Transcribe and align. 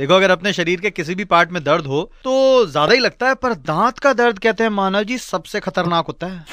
देखो 0.00 0.14
अगर 0.14 0.30
अपने 0.30 0.52
शरीर 0.52 0.80
के 0.80 0.90
किसी 0.90 1.14
भी 1.14 1.24
पार्ट 1.30 1.50
में 1.52 1.62
दर्द 1.64 1.86
हो 1.86 2.02
तो 2.24 2.34
ज़्यादा 2.66 2.92
ही 2.92 3.00
लगता 3.00 3.28
है 3.28 3.34
पर 3.36 3.54
दांत 3.66 3.98
का 3.98 4.12
दर्द 4.14 4.38
कहते 4.38 4.64
हैं 4.64 4.70
मानव 4.72 5.02
जी 5.04 5.18
सबसे 5.18 5.60
खतरनाक 5.60 6.06
होता 6.06 6.26
है। 6.26 6.44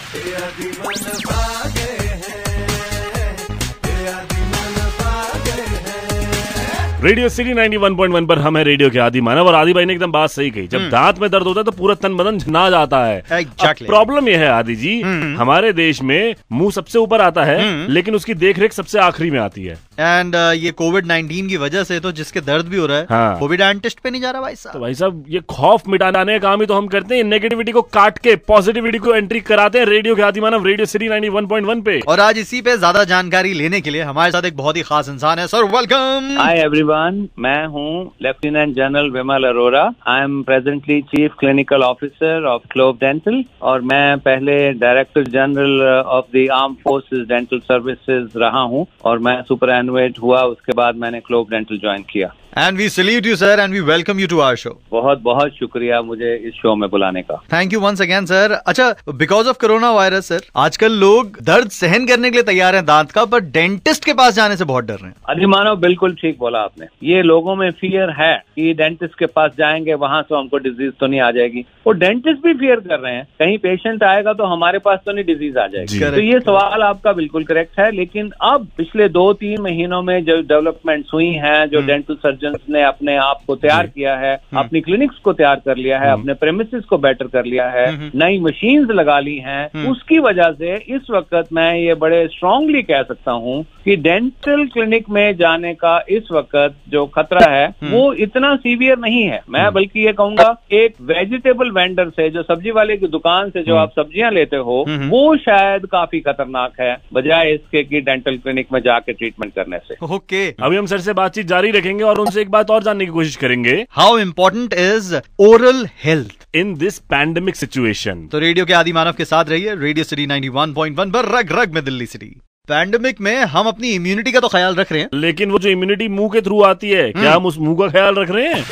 रेडियो 7.03 7.29
सिटी 7.29 7.53
91.1 7.53 8.27
पर 8.27 8.39
हम 8.39 8.57
है 8.57 8.63
रेडियो 8.63 8.89
के 8.89 8.99
आदि 8.99 9.21
मानव 9.21 9.47
और 9.47 9.55
आदि 9.55 9.73
भाई 9.73 9.85
ने 9.85 9.93
एकदम 9.93 10.11
बात 10.11 10.29
सही 10.29 10.49
कही। 10.51 10.67
जब 10.67 10.89
दांत 10.89 11.19
में 11.19 11.29
दर्द 11.31 11.47
होता 11.47 11.59
है 11.59 11.63
तो 11.63 11.71
पूरा 11.73 11.95
तन 11.97 12.15
बदन 12.17 12.37
झना 12.37 12.69
जाता 12.69 13.03
है। 13.05 13.21
Exactly. 13.23 13.87
प्रॉब्लम 13.87 14.29
यह 14.29 14.39
है 14.39 14.47
आदि 14.49 14.75
जी 14.75 15.01
हमारे 15.39 15.73
देश 15.73 16.01
में 16.03 16.35
मुँह 16.51 16.71
सबसे 16.73 16.99
ऊपर 16.99 17.21
आता 17.21 17.43
है 17.45 17.87
लेकिन 17.89 18.15
उसकी 18.15 18.33
देखरेख 18.35 18.73
सबसे 18.73 18.99
आखिरी 19.01 19.31
में 19.31 19.39
आती 19.39 19.63
है। 19.63 19.77
एंड 19.99 20.35
uh, 20.35 20.53
ये 20.53 20.71
कोविड 20.71 21.05
19 21.05 21.47
की 21.49 21.57
वजह 21.57 21.83
से 21.83 21.99
तो 21.99 22.11
जिसके 22.11 22.41
दर्द 22.41 22.65
भी 22.65 22.77
हो 22.77 22.85
रहा 22.85 22.97
है 22.97 23.05
हाँ। 23.09 23.37
वो 23.39 23.47
भी 23.47 23.57
डेंटिस्ट 23.57 23.99
पे 23.99 24.09
नहीं 24.09 24.21
जा 24.21 24.31
रहा 24.31 24.41
भाई 24.41 24.55
साहब। 24.55 24.73
तो 24.73 24.79
भाई 24.79 24.93
साहब 24.93 25.23
ये 25.29 25.39
खौफ 25.49 25.87
मिटाने 25.87 26.33
का 26.33 26.39
काम 26.39 26.61
ही 26.61 26.65
तो 26.67 26.73
हम 26.73 26.87
करते 26.87 27.15
हैं। 27.15 27.23
नेगेटिविटी 27.23 27.71
को 27.71 27.81
काट 27.81 28.17
के 28.17 28.35
पॉजिटिविटी 28.47 28.97
को 28.97 29.15
एंट्री 29.15 29.39
कराते 29.39 29.79
हैं 29.79 29.85
रेडियो 29.85 30.15
के 30.15 30.21
आदि 30.21 30.41
मानव 30.41 30.65
रेडियो 30.65 30.85
सिटी 30.85 31.07
91.1 31.09 31.81
पे। 31.85 31.99
और 32.07 32.19
आज 32.19 32.37
इसी 32.37 32.61
पे 32.61 32.77
ज़्यादा 32.77 33.03
जानकारी 33.03 33.53
लेने 33.53 33.81
के 33.81 33.89
लिए 33.89 34.01
हमारे 34.01 34.31
साथ 34.31 34.45
एक 34.45 34.57
बहुत 34.57 34.77
ही 34.77 34.81
खास 34.81 35.09
इंसान 35.09 35.39
है 35.39 35.47
सर 35.47 35.63
वेलकम 35.75 36.29
हाय 36.39 36.59
एवरीवन 36.59 37.27
मैं 37.39 37.65
हूँ 37.67 38.11
lieutenant 38.21 38.75
general 38.75 39.09
Vimal 39.09 39.47
Arora 39.47 39.83
I 40.07 40.23
am 40.23 40.41
presently 40.43 41.01
chief 41.07 41.35
clinical 41.39 41.83
officer 41.83 42.45
of 42.45 42.67
Clove 42.71 42.93
Dental 43.01 43.43
और 43.61 43.81
मैं 43.93 44.17
पहले 44.19 44.57
director 44.75 45.27
general 45.29 45.81
of 45.97 46.25
the 46.35 46.47
armed 46.53 46.73
forces 46.83 47.27
dental 47.27 47.59
services 47.65 48.37
रहा 48.39 48.61
हूँ 48.61 48.85
और 49.03 49.19
मैं 49.19 49.41
सुपर 49.41 49.85
हुआ 50.19 50.41
उसके 50.41 50.73
बाद 50.73 50.95
मैंने 50.95 51.19
क्लोब 51.19 51.49
डेंटल 51.49 51.77
ज्वाइन 51.77 52.03
किया। 52.09 52.33
And 52.57 52.77
we 52.77 52.87
salute 52.89 53.25
you 53.25 53.35
sir 53.35 53.59
and 53.59 53.73
we 53.73 53.79
welcome 53.87 54.19
you 54.19 54.27
to 54.27 54.39
our 54.39 54.55
show 54.55 54.69
बहुत 54.91 55.19
बहुत 55.23 55.51
शुक्रिया 55.55 56.01
मुझे 56.01 56.33
इस 56.47 56.53
शो 56.53 56.75
में 56.75 56.89
बुलाने 56.89 57.21
का। 57.21 57.35
Thank 57.53 57.73
you 57.73 57.79
once 57.79 58.01
again 58.01 58.25
sir 58.25 58.51
अच्छा 58.67 58.89
because 59.17 59.47
of 59.47 59.57
corona 59.61 59.91
virus 59.91 60.27
sir 60.27 60.41
आजकल 60.57 60.93
लोग 61.01 61.37
दर्द 61.47 61.69
सहन 61.71 62.05
करने 62.05 62.29
के 62.29 62.37
लिए 62.37 62.43
तैयार 62.43 62.75
हैं 62.75 62.83
दांत 62.85 63.11
का 63.11 63.25
पर 63.25 63.41
डेंटिस्ट 63.57 64.05
के 64.05 64.13
पास 64.13 64.33
जाने 64.35 64.57
से 64.57 64.65
बहुत 64.65 64.85
डर 64.85 64.93
रहे 64.93 65.07
हैं। 65.07 65.15
अधिमानव 65.29 65.75
बिल्कुल 65.79 66.15
ठीक 66.21 66.37
बोला 66.39 66.59
आपने। 66.59 66.87
ये 67.03 67.21
लोगों 67.23 67.55
में 67.55 67.69
फियर 67.81 68.09
है 68.21 68.33
कि 68.55 68.73
डेंटिस्ट 68.73 69.17
के 69.19 69.25
पास 69.35 69.51
जाएँगे 69.57 69.93
वहाँ 70.05 70.21
से 70.21 70.35
हमको 70.35 70.57
डिज़ीज़ 70.59 70.91
तो 70.99 71.07
नहीं 71.07 71.21
आ 71.21 71.29
जाएगी। 71.31 71.65
वो 71.87 71.93
डेंटिस्ट 71.93 72.43
भी 72.43 72.53
फियर 72.55 72.79
कर 72.79 72.99
रहे 72.99 73.13
हैं। 73.13 73.23
कहीं 73.39 73.57
पेशेंट 73.57 74.03
आएगा 74.03 74.33
तो 74.33 74.45
हमारे 74.45 74.79
पास 74.79 74.99
तो 75.05 75.11
नहीं 75.11 75.25
डिज़ीज़ 75.25 75.59
आ 75.59 75.67
जाएगी। 75.67 75.99
तो 75.99 76.21
ये 76.21 76.39
सवाल 76.39 76.83
आपका 76.83 77.13
बिल्कुल 77.13 77.43
करेक्ट 77.43 77.79
है 77.79 77.91
लेकिन 77.91 78.31
अब 78.49 78.67
पिछले 78.77 79.09
दो 79.11 79.31
तीन 79.35 79.61
महीनों 79.61 80.01
में 80.01 80.23
जो 80.25 80.41
डेवलपमेंट्स 80.43 81.13
हुई 81.13 81.31
हैं 81.45 81.65
जो 81.69 81.85
डेंटल 81.87 82.15
सर्जन 82.17 82.45
ने 82.69 82.83
अपने 82.83 83.15
आप 83.17 83.41
को 83.47 83.55
तैयार 83.55 83.87
किया 83.87 84.15
है 84.15 84.33
अपनी 84.57 84.81
क्लिनिक्स 84.81 85.17
को 85.17 85.33
तैयार 85.33 85.61
कर 85.65 85.77
लिया 85.77 85.99
है 85.99 86.11
अपने 86.11 86.33
प्रेमिसेस 86.33 86.83
को 86.83 86.97
बेटर 86.97 87.27
कर 87.27 87.45
लिया 87.45 87.67
है 87.69 87.87
नई 88.15 88.39
मशीन्स 88.39 88.91
लगा 88.91 89.19
ली 89.19 89.37
हैं 89.37 89.89
उसकी 89.89 90.19
वजह 90.19 90.51
से 90.51 90.75
इस 90.95 91.09
वक्त 91.11 91.53
मैं 91.53 91.73
ये 91.75 91.93
बड़े 91.95 92.25
स्ट्रांगली 92.27 92.81
कह 92.83 93.01
सकता 93.03 93.31
हूँ 93.31 93.63
कि 93.85 93.95
डेंटल 93.97 94.65
क्लिनिक 94.65 95.09
में 95.09 95.35
जाने 95.37 95.73
का 95.73 95.97
इस 96.09 96.31
वक्त 96.31 96.75
जो 96.89 97.05
खतरा 97.07 97.49
है 97.51 97.67
वो 97.83 98.11
इतना 98.13 98.55
सीवियर 98.55 98.97
नहीं 98.99 99.23
है। 99.23 99.41
मैं 99.49 99.71
बल्कि 99.73 100.05
ये 100.05 100.13
कहूँगा 100.13 100.55
एक 100.73 100.95
वेजिटेबल 101.01 101.71
वेंडर 101.71 102.09
से 102.09 102.29
जो 102.29 102.43
सब्ज़ी 102.43 102.71
वाले 102.71 102.97
की 102.97 103.07
दुकान 103.07 103.49
से 103.49 103.63
जो 103.63 103.75
आप 103.75 103.91
सब्ज़ियाँ 103.91 104.31
लेते 104.31 104.57
हो 104.57 104.83
वो 105.09 105.35
शायद 105.37 105.85
काफ़ी 105.85 106.19
खतरनाक 106.19 106.79
है 106.81 106.95
बजाय 107.13 107.51
इसके 107.51 107.83
कि 107.83 108.01
डेंटल 108.01 108.37
क्लिनिक 108.37 108.67
में 108.73 108.79
जाके 108.81 109.13
ट्रीटमेंट 109.13 109.53
करने 109.53 109.77
से। 109.79 109.95
ओके 110.05 110.45
अभी 110.59 110.77
हम 110.77 110.85
सर 110.85 110.99
से 110.99 111.13
बातचीत 111.13 111.45
जारी 111.47 111.71
रखेंगे 111.71 112.03
और 112.03 112.19
उनसे 112.19 112.36
एक 112.37 112.49
बात 112.51 112.71
और 112.71 112.83
जानने 112.83 113.05
की 113.05 113.11
कोशिश 113.11 113.35
करेंगे। 113.35 113.75
How 113.91 114.17
important 114.19 114.73
is 114.73 115.15
oral 115.39 115.87
health 116.03 116.45
in 116.55 116.73
this 116.77 116.99
pandemic 117.09 117.55
situation 117.55 118.27
तो 118.27 118.39
रेडियो 118.39 118.65
के 118.65 118.73
आदि 118.73 118.93
मानव 118.93 119.13
के 119.13 119.25
साथ 119.25 119.49
रहिए 119.49 119.75
रेडियो 119.77 120.03
सिटी 120.03 120.27
91.1 120.27 121.13
पर 121.13 121.25
रग 121.37 121.51
रग 121.51 121.73
में 121.73 121.83
दिल्ली 121.85 122.05
सिटी। 122.05 122.35
पैंडेमिक 122.69 123.21
में 123.21 123.35
हम 123.45 123.67
अपनी 123.67 123.89
इम्यूनिटी 123.91 124.31
का 124.31 124.39
तो 124.39 124.47
ख्याल 124.47 124.75
रख 124.75 124.91
रहे 124.91 125.01
हैं। 125.01 125.09
लेकिन 125.15 125.51
वो 125.51 125.59
जो 125.59 125.69
इम्यूनिटी 125.69 126.07
मुँह 126.09 126.29
के 126.29 126.41
थ्रू 126.41 126.61
आती 126.63 126.89
है 126.89 127.11
क्या 127.11 127.33
हम 127.35 127.45
उस 127.45 127.57
मुँह 127.59 127.77
का 127.79 127.87
ख्याल 127.89 128.15
रख 128.15 128.31
रहे 128.31 128.47
हैं? 128.47 128.63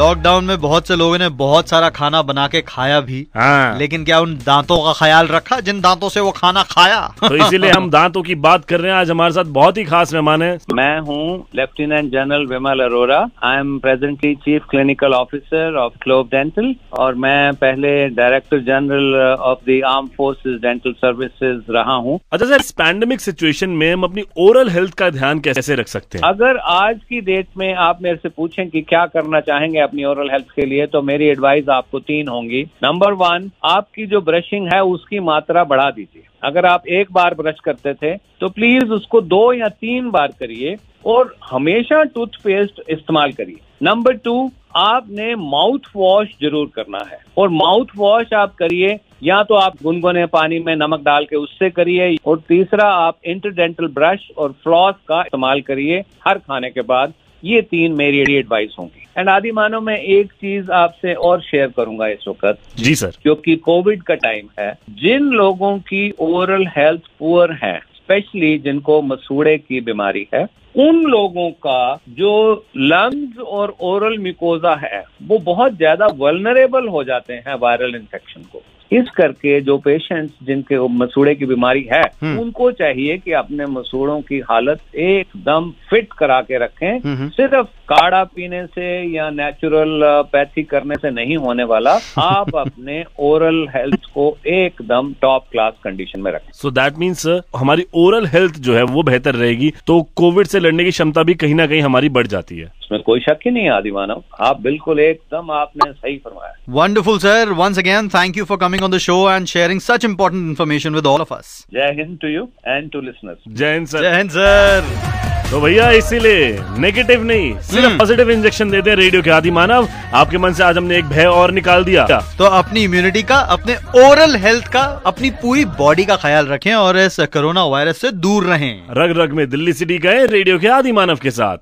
लॉकडाउन 0.00 0.44
में 0.44 0.60
बहुत 0.60 0.88
से 0.88 0.96
लोगों 0.96 1.18
ने 1.18 1.28
बहुत 1.28 1.68
सारा 1.68 1.88
खाना 1.88 2.20
बना 2.22 2.46
के 2.48 2.60
खाया 2.60 3.00
भी। 3.00 3.26
हाँ। 3.34 3.78
लेकिन 3.78 4.04
क्या 4.04 4.20
उन 4.20 4.34
दांतों 4.34 4.76
का 4.84 4.92
ख्याल 4.92 5.26
रखा? 5.26 5.58
जिन 5.60 5.80
दांतों 5.80 6.08
से 6.08 6.20
वो 6.20 6.30
खाना 6.30 6.62
खाया? 6.62 7.00
तो 7.20 7.34
इसीलिए 7.36 7.70
हम 7.70 7.90
दांतों 7.90 8.22
की 8.22 8.34
बात 8.34 8.64
कर 8.64 8.80
रहे 8.80 8.92
हैं। 8.92 8.98
आज 8.98 9.10
हमारे 9.10 9.32
साथ 9.32 9.44
बहुत 9.44 9.78
ही 9.78 9.84
खास 9.84 10.12
मेहमान 10.12 10.42
है। 10.42 10.56
मैं 10.74 11.00
हूँ 11.00 11.46
lieutenant 11.54 12.10
general 12.12 12.46
Vimal 12.46 12.80
Arora 12.80 13.18
I 13.42 13.56
am 13.56 13.78
presently 13.78 14.34
chief 14.36 14.62
clinical 14.70 15.14
officer 15.14 15.76
of 15.76 15.98
Clove 16.02 16.28
Dental 16.28 16.74
और 16.98 17.14
मैं 17.14 17.52
पहले 17.54 17.92
director 18.08 18.60
general 18.62 19.36
of 19.40 19.70
the 19.70 19.80
armed 19.86 20.08
forces 20.16 20.58
dental 20.62 20.92
services 20.92 21.60
रहा 21.72 21.94
हूँ। 21.98 22.18
अच्छा 22.32 22.46
सर 22.46 22.60
इस 22.60 22.70
पैंडेमिक 22.80 23.20
सिचुएशन 23.20 23.76
में 23.82 23.92
हम 23.92 24.04
अपनी 24.04 24.24
ओरल 24.38 24.70
हेल्थ 24.70 24.94
का 24.94 25.10
ध्यान 25.10 25.40
कैसे 25.40 25.74
रख 25.74 25.88
सकते 25.88 26.18
हैं? 26.18 26.24
अगर 26.28 26.56
आज 26.78 26.98
की 27.10 27.20
डेट 27.20 27.46
में 27.58 27.72
आप 27.74 28.02
मेरे 28.02 28.16
से 28.16 28.28
पूछें 28.28 28.68
कि 28.70 28.80
क्या 28.88 29.06
करना 29.06 29.40
चाहेंगे 29.42 29.88
अपनी 29.90 30.04
ओरल 30.04 30.30
हेल्थ 30.30 30.50
के 30.56 30.64
लिए 30.66 30.86
तो 30.86 31.00
मेरी 31.02 31.26
एडवाइस 31.26 31.68
आपको 31.70 31.98
तीन 32.00 32.28
होंगी। 32.28 32.62
नंबर 32.84 33.12
वन 33.14 33.50
आपकी 33.66 34.06
जो 34.06 34.20
ब्रशिंग 34.22 34.68
है, 34.72 34.82
उसकी 34.82 35.20
मात्रा 35.22 35.64
बढ़ा 35.64 35.90
दीजिए। 35.90 36.22
अगर 36.42 36.66
आप 36.66 36.86
एक 36.88 37.10
बार 37.12 37.34
ब्रश 37.34 37.58
करते 37.64 37.94
थे 37.94 38.14
तो 38.40 38.48
प्लीज़ 38.50 38.92
उसको 38.92 39.20
दो 39.22 39.52
या 39.52 39.68
तीन 39.70 40.10
बार 40.10 40.32
करिए 40.40 40.76
और 41.06 41.34
हमेशा 41.44 42.02
टूथपेस्ट 42.04 42.80
इस्तेमाल 42.90 43.32
करिए। 43.32 43.60
नंबर 43.82 44.16
टू 44.18 44.50
आपने 44.76 45.34
माउथ 45.36 45.90
वॉश 45.96 46.28
ज़रूर 46.42 46.70
करना 46.74 46.98
है। 47.06 47.18
और 47.38 47.48
माउथ 47.50 47.86
वॉश 47.96 48.32
आप 48.34 48.54
करिए, 48.54 48.98
या 49.22 49.42
तो 49.42 49.54
आप 49.54 49.76
गुनगुने 49.82 50.24
पानी 50.28 50.58
में 50.58 50.74
नमक 50.76 51.00
डाल 51.04 51.24
के 51.24 51.36
उससे 51.36 51.70
करिए, 51.70 52.16
और 52.26 52.40
तीसरा, 52.48 52.84
आप 52.84 53.18
इंटरडेंटल 53.24 53.86
ब्रश 53.88 54.28
और 54.38 54.52
फ्लॉस 54.62 54.94
का 55.08 55.20
इस्तेमाल 55.20 55.60
करिए। 55.60 55.98
हर 56.26 56.38
खाने 56.38 56.70
के 56.70 56.80
बाद 56.82 57.12
ये 57.44 57.60
तीन 57.62 57.92
मेरी 57.94 58.20
एडवाइस 58.34 58.74
होंगी। 58.78 59.06
एंड 59.18 59.28
आदि 59.28 59.50
मानो 59.52 59.80
मैं 59.80 59.96
एक 59.98 60.32
चीज़ 60.32 60.70
आपसे 60.72 61.14
और 61.14 61.40
शेयर 61.42 61.68
करूँगा 61.76 62.06
इस 62.08 62.24
वक्त। 62.28 62.58
जी 62.76 62.94
सर 62.94 63.12
क्योंकि 63.22 63.56
कोविड 63.58 64.02
का 64.02 64.14
टाइम 64.16 64.48
है। 64.58 64.72
जिन 65.00 65.30
लोगों 65.32 65.76
की 65.80 66.10
ओरल 66.20 66.66
हेल्थ 66.76 67.10
पुअर 67.18 67.52
है 67.62 67.78
स्पेशली 67.96 68.56
जिनको 68.58 69.00
मसूड़े 69.02 69.56
की 69.58 69.80
बीमारी 69.80 70.26
है 70.34 70.46
उन 70.78 71.00
लोगों 71.04 71.50
का 71.62 72.00
जो 72.08 72.32
लंग्स 72.76 73.38
और 73.38 73.74
ओरल 73.82 74.18
मिकोजा 74.18 74.74
है 74.82 75.02
वो 75.28 75.38
बहुत 75.46 75.76
ज़्यादा 75.76 76.06
वल्नरेबल 76.18 76.88
हो 76.88 77.02
जाते 77.04 77.34
हैं 77.36 77.54
वायरल 77.60 77.94
इन्फेक्शन 77.94 78.42
को। 78.42 78.62
इस 78.92 79.10
करके 79.10 79.60
जो 79.60 79.76
पेशेंट्स 79.78 80.32
जिनके 80.42 80.78
मसूड़े 80.88 81.34
की 81.34 81.46
बीमारी 81.46 81.86
है 81.92 82.02
उनको 82.38 82.70
चाहिए 82.72 83.18
कि 83.18 83.32
अपने 83.32 83.66
मसूड़ों 83.66 84.20
की 84.20 84.38
हालत 84.40 84.80
एकदम 84.94 85.70
फिट 85.90 86.12
करा 86.12 86.40
के 86.40 86.58
रखें। 86.58 87.28
सिर्फ़ 87.28 87.66
काढ़ा 87.88 88.22
पीने 88.24 88.64
से 88.66 88.88
या 89.14 89.28
नेचुरल 89.30 90.00
पैथी 90.32 90.62
करने 90.62 90.94
से 90.94 91.10
नहीं 91.10 91.36
होने 91.36 91.64
वाला 91.64 91.98
आप 92.18 92.56
अपने 92.56 93.04
ओरल 93.18 93.66
हेल्थ 93.76 94.04
को 94.14 94.36
एकदम 94.46 95.12
टॉप 95.22 95.44
क्लास 95.52 95.74
कंडीशन 95.84 96.20
में 96.20 96.32
रखें। 96.32 96.50
सो 96.52 96.70
दैट 96.70 96.98
मीन्स 96.98 97.26
हमारी 97.56 97.86
ओरल 97.94 98.26
हेल्थ 98.26 98.58
जो 98.58 98.74
है 98.74 98.82
वो 98.82 99.02
बेहतर 99.02 99.34
रहेगी 99.34 99.72
तो 99.86 100.02
कोविड 100.16 100.46
से 100.46 100.60
लड़ने 100.60 100.84
की 100.84 100.90
क्षमता 100.90 101.22
भी 101.22 101.34
कहीं 101.34 101.54
ना 101.54 101.66
कहीं 101.66 101.82
हमारी 101.82 102.08
बढ़ 102.08 102.26
जाती 102.26 102.58
है। 102.58 102.79
इसमें 102.90 103.02
कोई 103.06 103.20
शक 103.20 103.38
ही 103.46 103.50
नहीं 103.50 103.64
है 103.64 103.70
आदि 103.70 103.90
मानव। 103.92 104.22
आप 104.44 104.60
बिल्कुल 104.60 105.00
एकदम 105.00 105.50
आपने 105.52 105.92
सही 105.92 106.16
फरमाया। 106.24 106.54
Wonderful, 106.78 107.20
sir. 107.24 107.54
Once 107.60 107.78
again, 107.82 108.08
thank 108.10 108.40
you 108.40 108.46
for 108.46 108.58
coming 108.58 108.82
on 108.82 108.90
the 108.90 108.98
show 108.98 109.20
and 109.34 109.52
sharing 109.52 109.80
such 109.80 110.06
important 110.08 110.50
information 110.50 110.98
with 110.98 111.06
all 111.06 111.24
of 111.26 111.32
us. 111.38 111.52
जय 111.74 111.94
Hind 111.98 112.18
to 112.22 112.28
you 112.28 112.48
and 112.66 112.90
to 112.90 113.00
listeners 113.00 113.38
जय 113.48 113.72
हिंद 113.74 113.86
सर 113.86 114.02
जय 114.02 114.16
हिंद 114.16 114.30
सर 114.30 115.18
तो 115.50 115.60
भैया 115.60 115.90
इसीलिए 115.90 116.50
नेगेटिव 116.78 117.22
नहीं 117.26 117.54
सिर्फ़ 117.68 117.96
पॉजिटिव 117.98 118.30
इंजेक्शन 118.30 118.70
देते 118.70 118.90
हैं 118.90 118.96
रेडियो 118.96 119.22
के 119.22 119.30
आदि 119.30 119.50
मानव। 119.50 119.88
आपके 120.14 120.38
मन 120.38 120.52
से 120.52 120.62
आज 120.64 120.76
हमने 120.76 120.98
एक 120.98 121.04
भय 121.04 121.24
और 121.26 121.50
निकाल 121.52 121.84
दिया। 121.84 122.04
तो 122.38 122.44
अपनी 122.58 122.82
इम्यूनिटी 122.84 123.22
का 123.22 123.36
अपने 123.54 123.74
ओरल 124.00 124.36
हेल्थ 124.40 124.68
का 124.72 124.82
अपनी 125.06 125.30
पूरी 125.42 125.64
बॉडी 125.80 126.04
का 126.04 126.16
ख्याल 126.16 126.46
रखें 126.46 126.72
और 126.74 126.98
इस 126.98 127.18
कोरोना 127.32 127.64
वायरस 127.66 128.00
से 128.00 128.10
दूर 128.26 128.44
रहें। 128.44 128.82
रग 128.98 129.18
रग 129.18 129.32
में 129.32 129.48
दिल्ली 129.50 129.72
सिटी 129.72 129.98
गए 129.98 130.26
रेडियो 130.26 130.58
के 130.58 130.68
आदि 130.68 130.92
मानव 130.92 131.16
के 131.22 131.30
साथ। 131.30 131.56